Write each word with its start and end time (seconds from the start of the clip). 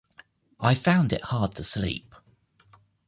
I 0.59 0.73
found 0.73 1.13
it 1.13 1.21
hard 1.25 1.53
to 1.57 1.63
sleep. 1.63 2.15